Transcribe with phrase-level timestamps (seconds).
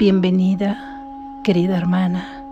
[0.00, 2.42] Bienvenida, querida hermana.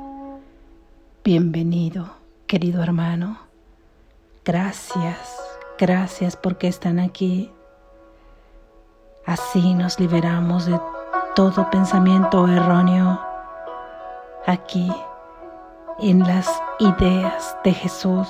[1.24, 2.10] Bienvenido,
[2.46, 3.38] querido hermano.
[4.44, 5.40] Gracias,
[5.78, 7.50] gracias porque están aquí.
[9.24, 10.78] Así nos liberamos de
[11.34, 13.18] todo pensamiento erróneo.
[14.46, 14.92] Aquí,
[16.00, 18.28] en las ideas de Jesús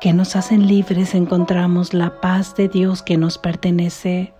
[0.00, 4.32] que nos hacen libres, encontramos la paz de Dios que nos pertenece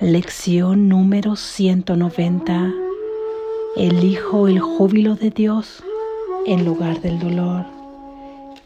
[0.00, 2.74] Lección número 190.
[3.76, 5.84] Elijo el júbilo de Dios
[6.46, 7.64] en lugar del dolor.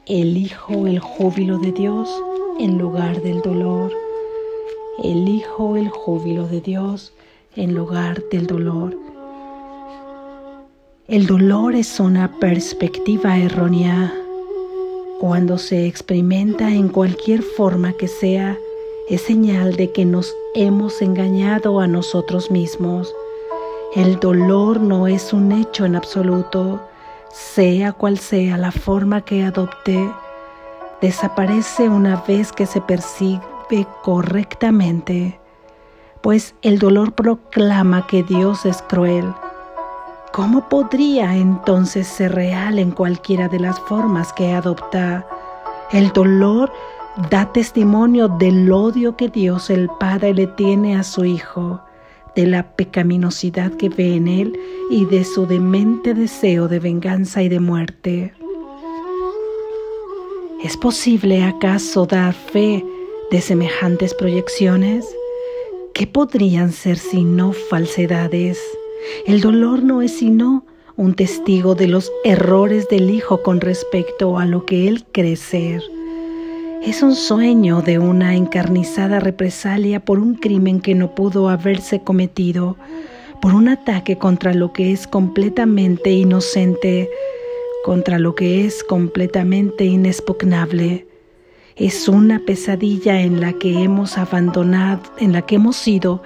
[0.06, 2.08] Elijo el júbilo de Dios
[2.58, 3.92] en lugar del dolor.
[5.04, 7.12] Elijo el júbilo de Dios
[7.56, 8.96] en lugar del dolor.
[11.08, 14.14] El dolor es una perspectiva errónea.
[15.20, 18.56] Cuando se experimenta en cualquier forma que sea,
[19.08, 23.14] es señal de que nos hemos engañado a nosotros mismos.
[23.94, 26.80] El dolor no es un hecho en absoluto,
[27.32, 30.10] sea cual sea la forma que adopte,
[31.00, 35.40] desaparece una vez que se percibe correctamente,
[36.20, 39.32] pues el dolor proclama que Dios es cruel.
[40.32, 45.26] ¿Cómo podría entonces ser real en cualquiera de las formas que adopta?
[45.92, 46.70] El dolor
[47.30, 51.80] da testimonio del odio que Dios el Padre le tiene a su Hijo,
[52.36, 57.48] de la pecaminosidad que ve en él y de su demente deseo de venganza y
[57.48, 58.32] de muerte.
[60.62, 62.84] ¿Es posible acaso dar fe
[63.32, 65.04] de semejantes proyecciones?
[65.94, 68.60] ¿Qué podrían ser sino falsedades?
[69.26, 74.46] El dolor no es sino un testigo de los errores del Hijo con respecto a
[74.46, 75.82] lo que él cree ser
[76.82, 82.76] es un sueño de una encarnizada represalia por un crimen que no pudo haberse cometido,
[83.42, 87.10] por un ataque contra lo que es completamente inocente,
[87.84, 91.06] contra lo que es completamente inexpugnable.
[91.76, 96.22] Es una pesadilla en la que hemos abandonado, en la que hemos sido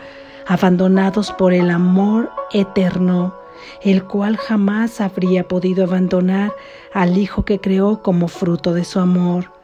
[0.46, 3.34] abandonados por el amor eterno,
[3.82, 6.52] el cual jamás habría podido abandonar
[6.92, 9.61] al Hijo que creó como fruto de su amor.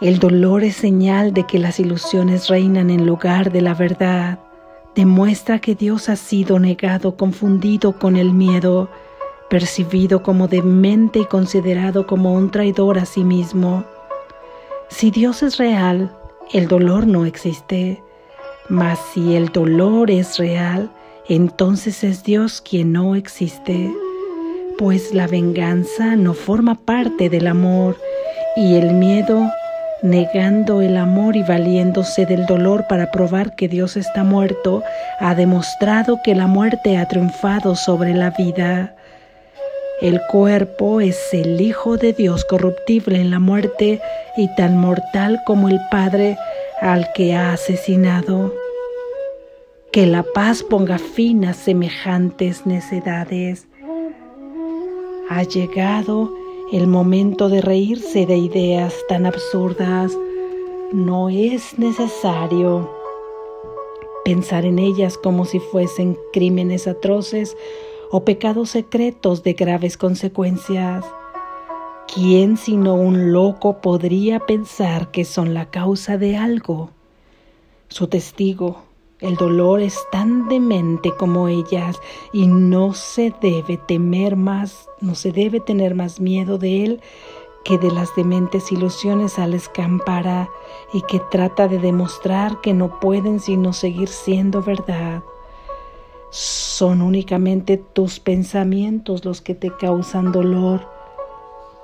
[0.00, 4.38] El dolor es señal de que las ilusiones reinan en lugar de la verdad.
[4.94, 8.88] Demuestra que Dios ha sido negado, confundido con el miedo,
[9.50, 13.84] percibido como demente y considerado como un traidor a sí mismo.
[14.88, 16.16] Si Dios es real,
[16.52, 18.00] el dolor no existe.
[18.68, 20.92] Mas si el dolor es real,
[21.28, 23.92] entonces es Dios quien no existe.
[24.78, 27.96] Pues la venganza no forma parte del amor
[28.56, 29.50] y el miedo
[30.02, 34.82] negando el amor y valiéndose del dolor para probar que Dios está muerto,
[35.18, 38.94] ha demostrado que la muerte ha triunfado sobre la vida.
[40.00, 44.00] El cuerpo es el Hijo de Dios corruptible en la muerte
[44.36, 46.38] y tan mortal como el Padre
[46.80, 48.54] al que ha asesinado.
[49.90, 53.66] Que la paz ponga fin a semejantes necedades.
[55.30, 56.30] Ha llegado
[56.72, 60.12] el momento de reírse de ideas tan absurdas
[60.92, 62.90] no es necesario
[64.22, 67.56] pensar en ellas como si fuesen crímenes atroces
[68.10, 71.06] o pecados secretos de graves consecuencias.
[72.12, 76.90] ¿Quién sino un loco podría pensar que son la causa de algo?
[77.88, 78.82] Su testigo,
[79.20, 82.00] el dolor es tan demente como ellas
[82.32, 87.00] y no se debe temer más, no se debe tener más miedo de él
[87.64, 90.48] que de las dementes ilusiones al escampara
[90.92, 95.22] y que trata de demostrar que no pueden sino seguir siendo verdad.
[96.30, 100.86] Son únicamente tus pensamientos los que te causan dolor.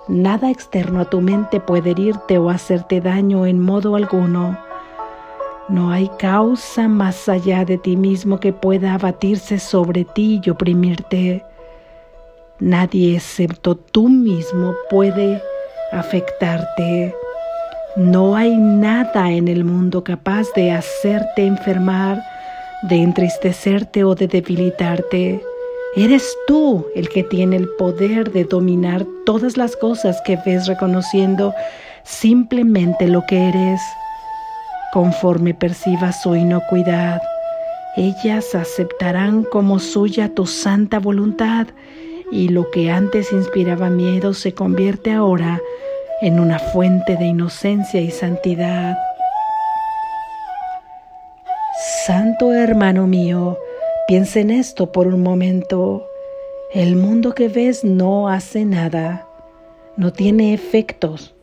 [0.07, 4.57] Nada externo a tu mente puede herirte o hacerte daño en modo alguno.
[5.69, 11.43] No hay causa más allá de ti mismo que pueda abatirse sobre ti y oprimirte.
[12.61, 15.41] Nadie excepto tú mismo puede
[15.91, 17.15] afectarte.
[17.97, 22.23] No hay nada en el mundo capaz de hacerte enfermar,
[22.83, 25.43] de entristecerte o de debilitarte.
[25.97, 31.55] Eres tú el que tiene el poder de dominar todas las cosas que ves reconociendo
[32.03, 33.81] simplemente lo que eres
[34.95, 37.21] conforme percibas su inocuidad.
[37.97, 41.67] Ellas aceptarán como suya tu santa voluntad
[42.33, 45.61] y lo que antes inspiraba miedo se convierte ahora
[46.23, 48.97] en una fuente de inocencia y santidad.
[52.07, 53.59] Santo hermano mío,
[54.07, 56.07] Piensa en esto por un momento.
[56.75, 59.27] El mundo que ves no hace nada,
[59.97, 61.34] no tiene efectos,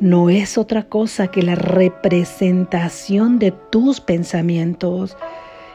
[0.00, 5.16] no es otra cosa que la representación de tus pensamientos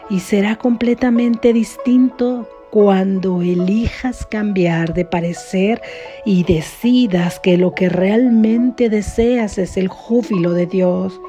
[0.09, 5.81] y será completamente distinto cuando elijas cambiar de parecer
[6.25, 11.19] y decidas que lo que realmente deseas es el júbilo de Dios,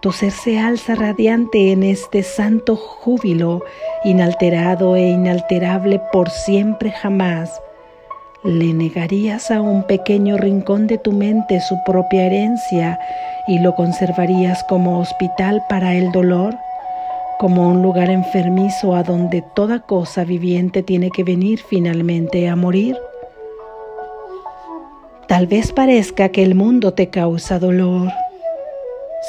[0.00, 3.64] tu ser se alza radiante en este santo júbilo,
[4.04, 7.60] inalterado e inalterable por siempre jamás.
[8.44, 12.98] ¿Le negarías a un pequeño rincón de tu mente su propia herencia
[13.48, 16.54] y lo conservarías como hospital para el dolor?
[17.38, 22.98] como un lugar enfermizo a donde toda cosa viviente tiene que venir finalmente a morir.
[25.28, 28.10] Tal vez parezca que el mundo te causa dolor.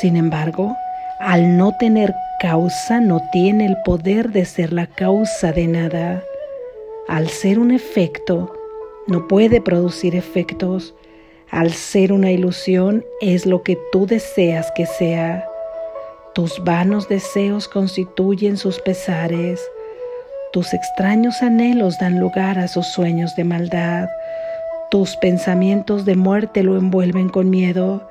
[0.02, 0.76] Sin embargo,
[1.20, 6.24] al no tener causa no tiene el poder de ser la causa de nada.
[7.08, 8.52] Al ser un efecto,
[9.10, 10.96] no puede producir efectos.
[11.50, 15.46] Al ser una ilusión es lo que tú deseas que sea.
[16.36, 19.60] Tus vanos deseos constituyen sus pesares,
[20.54, 24.08] tus extraños anhelos dan lugar a sus sueños de maldad,
[24.92, 28.08] tus pensamientos de muerte lo envuelven con miedo,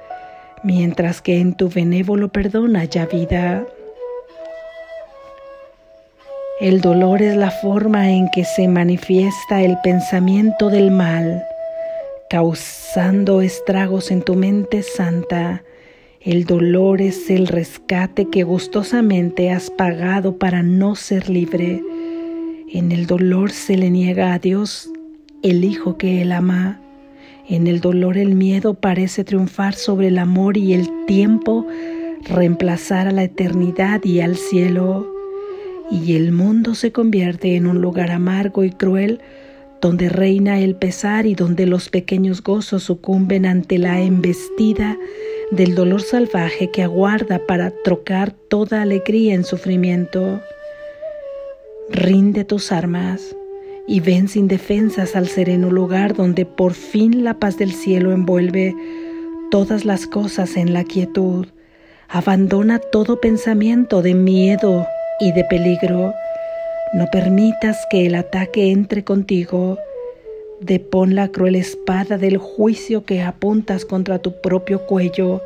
[0.64, 3.64] mientras que en tu benévolo perdón haya vida.
[6.60, 11.44] El dolor es la forma en que se manifiesta el pensamiento del mal,
[12.28, 15.62] causando estragos en tu mente santa
[16.20, 21.80] el dolor es el rescate que gustosamente has pagado para no ser libre.
[22.70, 24.90] En el dolor se le niega a Dios
[25.42, 26.80] el Hijo que Él ama.
[27.48, 31.64] En el dolor el miedo parece triunfar sobre el amor y el tiempo
[32.24, 35.17] reemplazar a la eternidad y al cielo.
[35.90, 39.20] Y el mundo se convierte en un lugar amargo y cruel
[39.80, 44.98] donde reina el pesar y donde los pequeños gozos sucumben ante la embestida
[45.50, 50.40] del dolor salvaje que aguarda para trocar toda alegría en sufrimiento.
[51.90, 53.34] Rinde tus armas
[53.86, 58.74] y ven sin defensas al sereno lugar donde por fin la paz del cielo envuelve
[59.50, 61.46] todas las cosas en la quietud.
[62.08, 64.86] Abandona todo pensamiento de miedo
[65.20, 66.14] y de peligro.
[66.94, 69.78] No permitas que el ataque entre contigo
[70.60, 75.40] Depón la cruel espada del juicio que apuntas contra tu propio cuello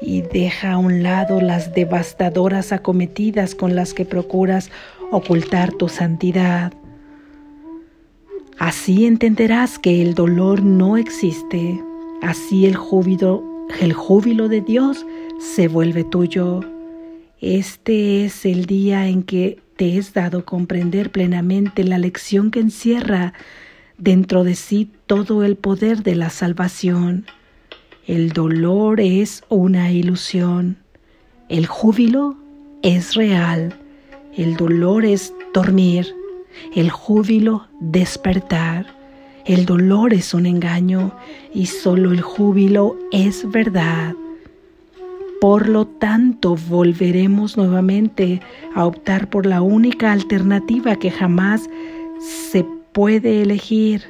[0.00, 4.70] y deja a un lado las devastadoras acometidas con las que procuras
[5.12, 6.72] ocultar tu santidad.
[8.58, 11.80] Así entenderás que el dolor no existe,
[12.20, 13.44] así el júbilo,
[13.80, 15.06] el júbilo de Dios
[15.38, 16.71] se vuelve tuyo.
[17.42, 23.34] Este es el día en que te es dado comprender plenamente la lección que encierra
[23.98, 27.26] dentro de sí todo el poder de la salvación.
[28.06, 30.76] El dolor es una ilusión.
[31.48, 32.36] El júbilo
[32.82, 33.74] es real.
[34.36, 36.14] El dolor es dormir.
[36.76, 38.86] El júbilo despertar.
[39.46, 41.12] El dolor es un engaño
[41.52, 44.14] y solo el júbilo es verdad.
[45.42, 48.40] Por lo tanto, volveremos nuevamente
[48.76, 51.68] a optar por la única alternativa que jamás
[52.20, 54.04] se puede elegir,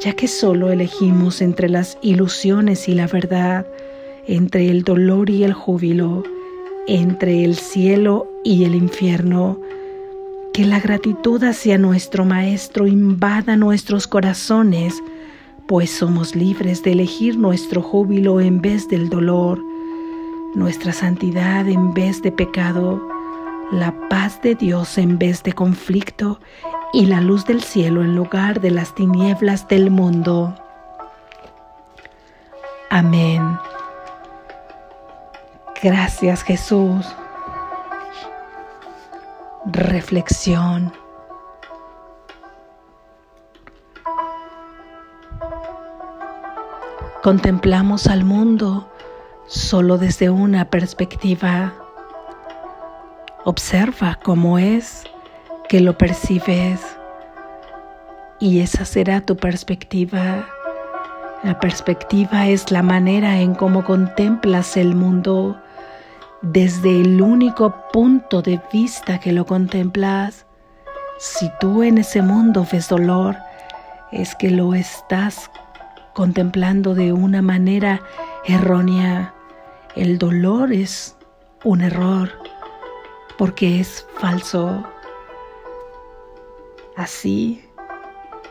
[0.00, 3.66] ya que solo elegimos entre las ilusiones y la verdad,
[4.26, 6.22] entre el dolor y el júbilo,
[6.86, 9.60] entre el cielo y el infierno.
[10.54, 15.02] Que la gratitud hacia nuestro Maestro invada nuestros corazones,
[15.68, 19.60] pues somos libres de elegir nuestro júbilo en vez del dolor,
[20.56, 23.06] nuestra santidad en vez de pecado,
[23.70, 26.40] la paz de Dios en vez de conflicto
[26.94, 30.54] y la luz del cielo en lugar de las tinieblas del mundo.
[32.88, 33.58] Amén.
[35.82, 37.04] Gracias Jesús.
[39.66, 40.90] Reflexión.
[47.22, 48.88] Contemplamos al mundo
[49.46, 51.74] solo desde una perspectiva.
[53.44, 55.04] Observa cómo es
[55.68, 56.80] que lo percibes
[58.40, 60.48] y esa será tu perspectiva.
[61.44, 65.56] La perspectiva es la manera en cómo contemplas el mundo
[66.42, 70.46] desde el único punto de vista que lo contemplas.
[71.18, 73.36] Si tú en ese mundo ves dolor,
[74.12, 75.50] es que lo estás
[76.14, 78.00] contemplando de una manera
[78.44, 79.35] errónea.
[79.96, 81.16] El dolor es
[81.64, 82.30] un error
[83.38, 84.86] porque es falso.
[86.94, 87.62] Así,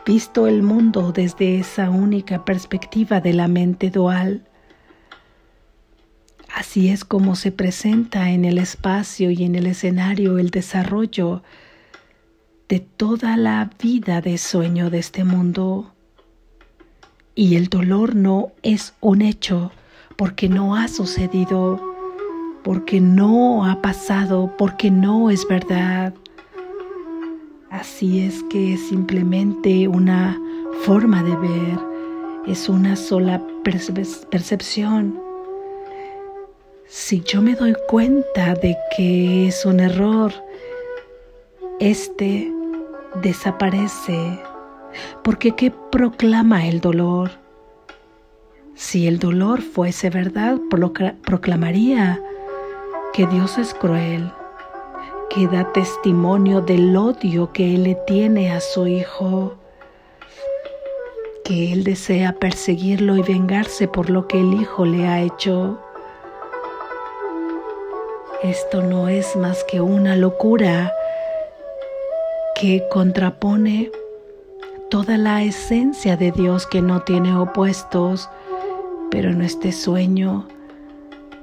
[0.04, 4.48] visto el mundo desde esa única perspectiva de la mente dual,
[6.52, 11.44] así es como se presenta en el espacio y en el escenario el desarrollo
[12.68, 15.92] de toda la vida de sueño de este mundo.
[17.36, 19.70] Y el dolor no es un hecho
[20.16, 21.80] porque no ha sucedido,
[22.64, 26.14] porque no ha pasado, porque no es verdad.
[27.70, 30.40] Así es que es simplemente una
[30.82, 31.78] forma de ver,
[32.46, 33.42] es una sola
[34.30, 35.20] percepción.
[36.86, 40.32] Si yo me doy cuenta de que es un error,
[41.80, 42.50] este
[43.22, 44.40] desaparece.
[45.22, 47.30] Porque ¿qué proclama el dolor?
[48.76, 50.58] Si el dolor fuese verdad,
[51.22, 52.22] proclamaría
[53.14, 54.30] que Dios es cruel,
[55.30, 59.54] que da testimonio del odio que Él le tiene a su Hijo,
[61.42, 65.80] que Él desea perseguirlo y vengarse por lo que el Hijo le ha hecho.
[68.42, 70.92] Esto no es más que una locura
[72.60, 73.90] que contrapone
[74.90, 78.28] toda la esencia de Dios que no tiene opuestos,
[79.10, 80.46] pero en este sueño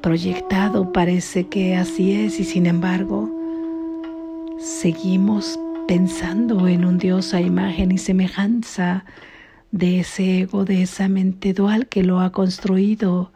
[0.02, 3.30] proyectado parece que así es y sin embargo
[4.60, 9.06] seguimos pensando en un Dios a imagen y semejanza
[9.72, 13.32] de ese ego, de esa mente dual que lo ha construido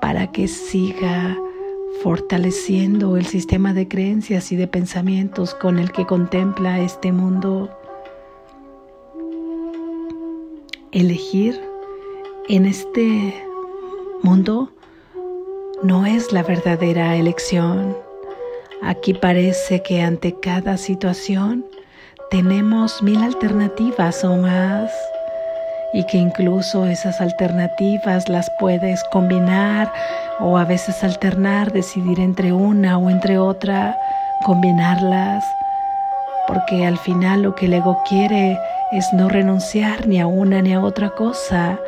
[0.00, 1.38] para que siga
[2.02, 7.70] fortaleciendo el sistema de creencias y de pensamientos con el que contempla este mundo.
[10.90, 11.71] Elegir
[12.48, 13.34] en este
[14.22, 14.72] mundo
[15.82, 17.96] no es la verdadera elección.
[18.82, 21.64] Aquí parece que ante cada situación
[22.30, 24.90] tenemos mil alternativas o más
[25.92, 29.92] y que incluso esas alternativas las puedes combinar
[30.40, 33.96] o a veces alternar, decidir entre una o entre otra,
[34.44, 35.44] combinarlas,
[36.48, 38.58] porque al final lo que el ego quiere
[38.90, 41.78] es no renunciar ni a una ni a otra cosa,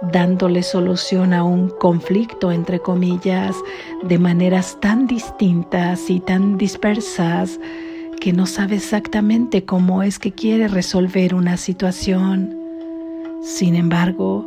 [0.00, 3.54] dándole solución a un conflicto, entre comillas,
[4.02, 7.58] de maneras tan distintas y tan dispersas
[8.20, 12.56] que no sabe exactamente cómo es que quiere resolver una situación.
[13.42, 14.46] Sin embargo,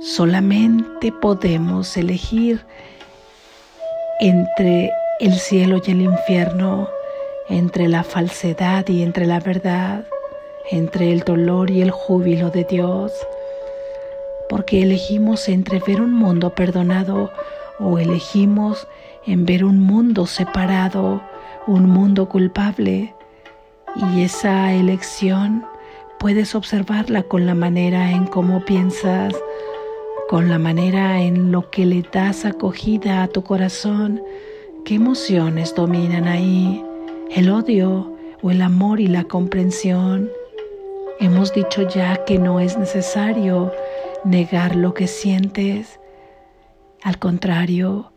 [0.00, 2.64] solamente podemos elegir
[4.20, 4.90] entre
[5.20, 6.88] el cielo y el infierno,
[7.48, 10.06] entre la falsedad y entre la verdad,
[10.70, 13.12] entre el dolor y el júbilo de Dios,
[14.50, 17.32] porque elegimos entre ver un mundo perdonado
[17.78, 18.86] o elegimos
[19.26, 21.22] en ver un mundo separado,
[21.66, 23.14] un mundo culpable,
[23.96, 25.64] y esa elección
[26.20, 29.32] Puedes observarla con la manera en cómo piensas,
[30.28, 34.22] con la manera en lo que le das acogida a tu corazón,
[34.84, 36.84] qué emociones dominan ahí,
[37.34, 40.30] el odio o el amor y la comprensión.
[41.20, 43.72] Hemos dicho ya que no es necesario
[44.24, 45.98] negar lo que sientes.
[47.02, 48.12] Al contrario,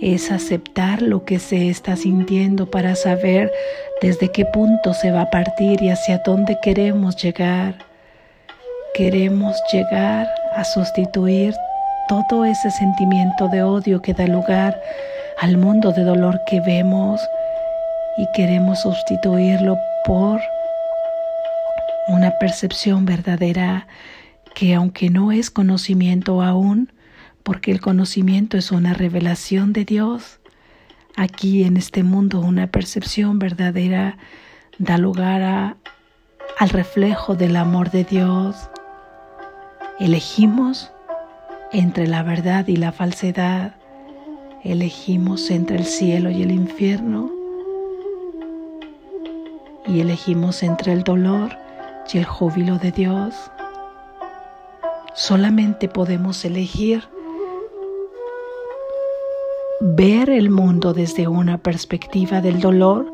[0.00, 3.52] es aceptar lo que se está sintiendo para saber
[4.00, 7.74] desde qué punto se va a partir y hacia dónde queremos llegar.
[8.94, 11.54] Queremos llegar a sustituir
[12.08, 14.80] todo ese sentimiento de odio que da lugar
[15.40, 17.20] al mundo de dolor que vemos
[18.16, 20.40] y queremos sustituirlo por
[22.08, 23.86] una percepción verdadera
[24.58, 26.90] que aunque no es conocimiento aún,
[27.44, 30.40] porque el conocimiento es una revelación de Dios.
[31.14, 34.18] Aquí en este mundo una percepción verdadera
[34.78, 35.76] da lugar
[36.58, 38.68] al reflejo del amor de Dios.
[40.00, 40.90] Elegimos
[41.70, 43.76] entre la verdad y la falsedad.
[44.64, 47.30] Elegimos entre el cielo y el infierno.
[49.86, 51.56] Y elegimos entre el dolor
[52.12, 53.52] y el júbilo de Dios.
[55.18, 57.02] Solamente podemos elegir
[59.80, 63.04] ver el mundo desde una perspectiva del dolor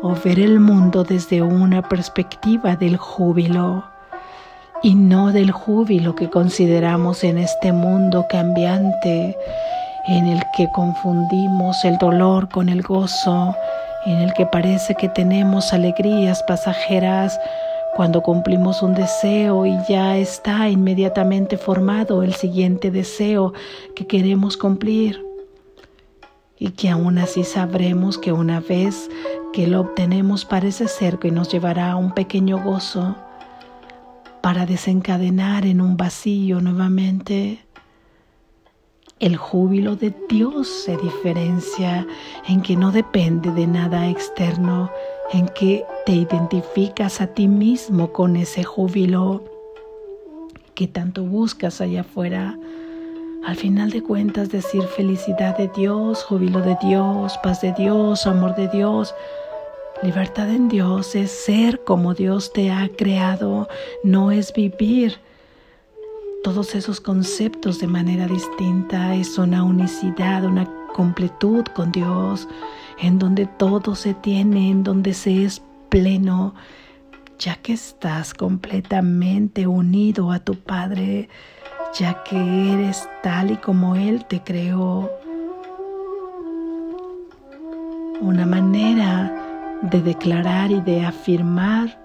[0.00, 3.82] o ver el mundo desde una perspectiva del júbilo
[4.84, 9.36] y no del júbilo que consideramos en este mundo cambiante
[10.06, 13.56] en el que confundimos el dolor con el gozo,
[14.06, 17.36] en el que parece que tenemos alegrías pasajeras
[17.94, 23.52] cuando cumplimos un deseo y ya está inmediatamente formado el siguiente deseo
[23.94, 25.24] que queremos cumplir.
[26.62, 29.08] y que aún así sabremos que una vez
[29.52, 33.16] que lo obtenemos parece ser que nos llevará a un pequeño gozo
[34.42, 37.64] para desencadenar en un vacío nuevamente.
[39.18, 42.06] El júbilo de Dios se diferencia
[42.46, 44.90] en que no depende de nada externo,
[45.32, 49.44] en que te identificas a ti mismo con ese júbilo
[50.74, 52.58] que tanto buscas allá afuera.
[53.44, 58.54] Al final de cuentas decir felicidad de Dios, júbilo de Dios, paz de Dios, amor
[58.54, 59.14] de Dios,
[60.02, 63.68] Libertad en Dios es ser como Dios te ha creado,
[64.02, 65.18] no es vivir
[66.42, 72.48] todos esos conceptos de manera distinta, es una unicidad, una completud con Dios,
[73.00, 76.54] en donde todo se tiene, en donde se es pleno,
[77.38, 81.28] ya que estás completamente unido a tu Padre,
[81.98, 82.36] ya que
[82.74, 85.10] eres tal y como Él te creó.
[88.20, 91.98] Una manera de declarar y de afirmar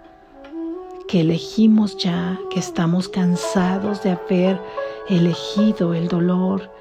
[1.10, 4.60] que elegimos ya, que estamos cansados de haber
[5.10, 6.72] elegido el dolor,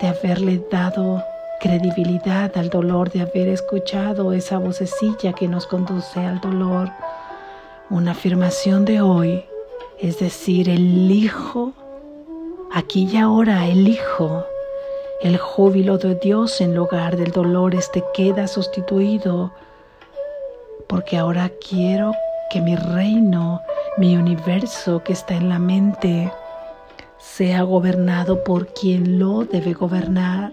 [0.00, 1.22] de haberle dado
[1.60, 6.90] credibilidad al dolor, de haber escuchado esa vocecilla que nos conduce al dolor.
[7.90, 9.44] Una afirmación de hoy,
[9.98, 11.72] es decir, elijo,
[12.72, 14.44] aquí y ahora elijo
[15.22, 19.52] el júbilo de Dios en lugar del dolor, este queda sustituido
[20.86, 22.12] porque ahora quiero
[22.50, 23.60] que mi reino,
[23.96, 26.32] mi universo que está en la mente,
[27.18, 30.52] sea gobernado por quien lo debe gobernar,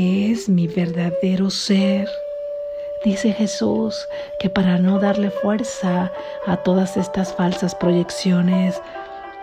[0.00, 2.08] es mi verdadero ser.
[3.04, 4.06] Dice Jesús
[4.38, 6.12] que para no darle fuerza
[6.46, 8.80] a todas estas falsas proyecciones,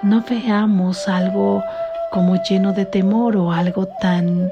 [0.03, 1.63] no veamos algo
[2.11, 4.51] como lleno de temor o algo tan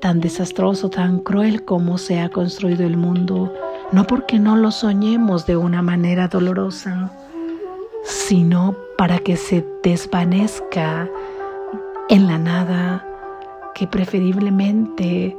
[0.00, 3.52] tan desastroso, tan cruel como se ha construido el mundo,
[3.90, 7.10] no porque no lo soñemos de una manera dolorosa,
[8.04, 11.08] sino para que se desvanezca
[12.08, 13.07] en la nada,
[13.78, 15.36] que preferiblemente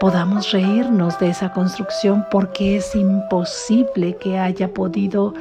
[0.00, 5.34] podamos reírnos de esa construcción porque es imposible que haya podido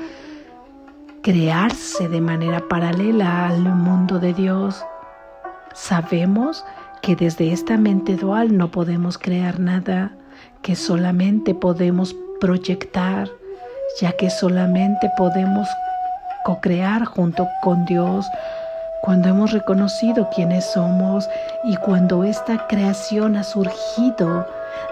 [1.21, 4.83] crearse de manera paralela al mundo de Dios.
[5.73, 6.65] Sabemos
[7.01, 10.11] que desde esta mente dual no podemos crear nada,
[10.63, 13.29] que solamente podemos proyectar,
[14.01, 15.69] ya que solamente podemos
[16.43, 18.25] co-crear junto con Dios
[19.01, 21.27] cuando hemos reconocido quiénes somos
[21.63, 24.45] y cuando esta creación ha surgido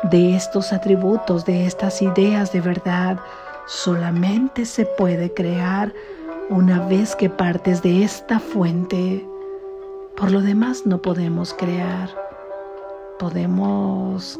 [0.03, 3.17] de estos atributos, de estas ideas de verdad,
[3.67, 5.91] solamente se puede crear
[6.49, 9.25] una vez que partes de esta fuente.
[10.15, 12.09] Por lo demás no podemos crear.
[13.19, 14.39] Podemos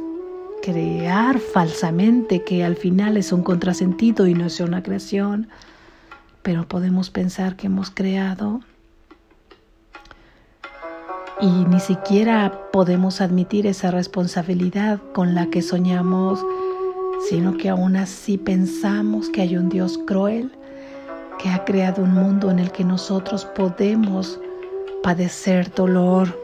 [0.62, 5.48] crear falsamente que al final es un contrasentido y no es una creación,
[6.42, 8.62] pero podemos pensar que hemos creado
[11.46, 16.44] y ni siquiera podemos admitir esa responsabilidad con la que soñamos,
[17.30, 20.52] sino que aún así pensamos que hay un Dios cruel
[21.38, 24.40] que ha creado un mundo en el que nosotros podemos
[25.04, 26.36] padecer dolor,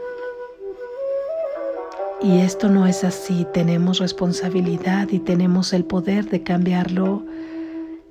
[2.22, 7.24] y esto no es así, tenemos responsabilidad y tenemos el poder de cambiarlo,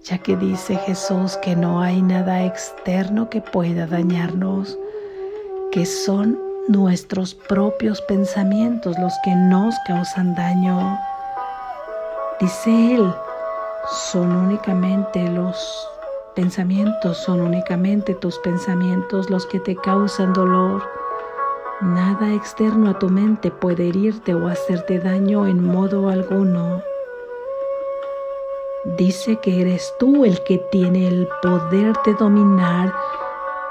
[0.03, 4.77] ya que dice Jesús que no hay nada externo que pueda dañarnos,
[5.71, 10.99] que son nuestros propios pensamientos los que nos causan daño.
[12.39, 13.13] Dice Él,
[14.09, 15.87] son únicamente los
[16.35, 20.81] pensamientos, son únicamente tus pensamientos los que te causan dolor
[21.81, 26.83] Nada externo a tu mente puede herirte o hacerte daño en modo alguno.
[28.83, 32.93] Dice que eres tú el que tiene el poder de dominar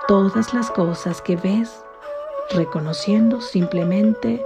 [0.09, 1.85] todas las cosas que ves,
[2.51, 4.43] reconociendo simplemente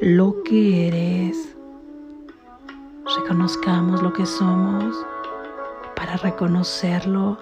[0.00, 1.36] lo que eres.
[3.16, 4.94] Reconozcamos lo que somos.
[5.96, 7.38] Para reconocerlo,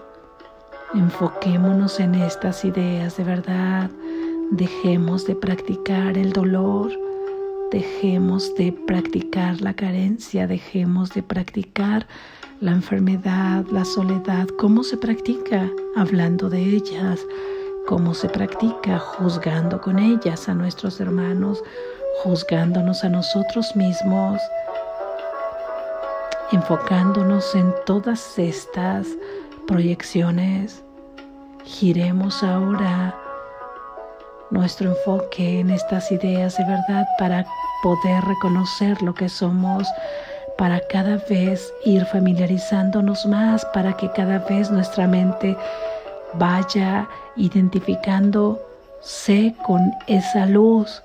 [0.94, 3.90] enfoquémonos en estas ideas de verdad
[4.50, 6.90] Dejemos de practicar el dolor,
[7.70, 12.08] dejemos de practicar la carencia, dejemos de practicar
[12.60, 14.48] la enfermedad, la soledad.
[14.58, 15.70] ¿Cómo se practica?
[15.94, 17.24] Hablando de ellas.
[17.90, 19.00] ¿Cómo se practica?
[19.00, 21.60] Juzgando con ellas a nuestros hermanos,
[22.22, 24.40] juzgándonos a nosotros mismos,
[26.52, 29.08] enfocándonos en todas estas
[29.66, 30.84] proyecciones.
[31.64, 33.12] Giremos ahora
[34.50, 37.44] nuestro enfoque en estas ideas de verdad para
[37.82, 39.88] poder reconocer lo que somos
[40.56, 45.56] para cada vez ir familiarizándonos más, para que cada vez nuestra mente
[46.34, 51.02] vaya identificándose con esa luz,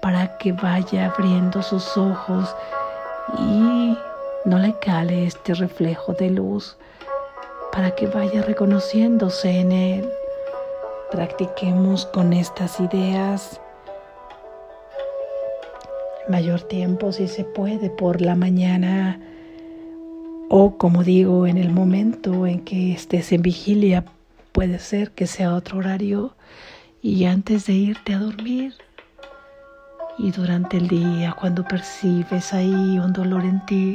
[0.00, 2.54] para que vaya abriendo sus ojos
[3.38, 3.96] y
[4.44, 6.76] no le cale este reflejo de luz,
[7.72, 10.08] para que vaya reconociéndose en él.
[11.10, 13.60] Practiquemos con estas ideas
[16.28, 19.20] mayor tiempo si se puede por la mañana
[20.48, 24.04] o como digo en el momento en que estés en vigilia
[24.56, 26.34] puede ser que sea otro horario
[27.02, 28.72] y antes de irte a dormir
[30.16, 33.94] y durante el día cuando percibes ahí un dolor en ti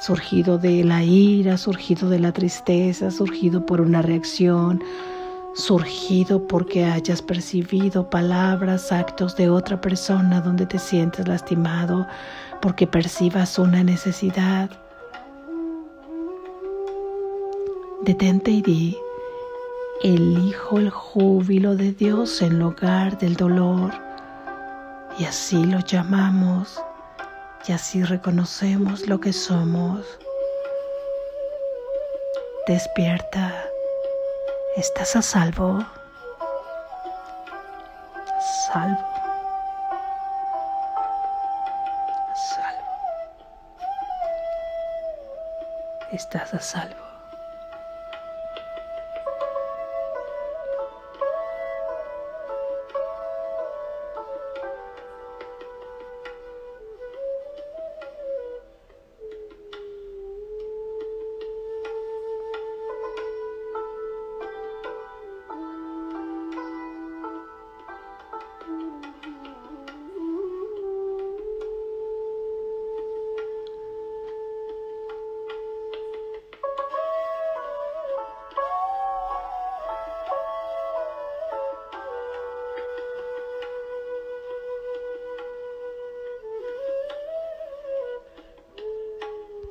[0.00, 4.82] surgido de la ira, surgido de la tristeza, surgido por una reacción,
[5.54, 12.06] surgido porque hayas percibido palabras, actos de otra persona donde te sientes lastimado,
[12.62, 14.70] porque percibas una necesidad.
[18.02, 18.96] Detente y di,
[20.02, 23.92] elijo el júbilo de Dios en lugar del dolor.
[25.18, 26.80] Y así lo llamamos
[27.66, 30.06] y así reconocemos lo que somos.
[32.66, 33.64] Despierta.
[34.76, 35.84] ¿Estás a salvo?
[38.72, 38.98] Salvo.
[42.34, 42.84] Salvo.
[46.12, 46.99] Estás a salvo.